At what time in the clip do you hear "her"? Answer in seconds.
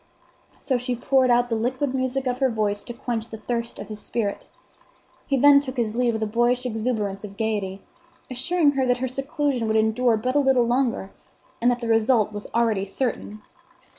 2.39-2.49, 8.71-8.87, 8.97-9.07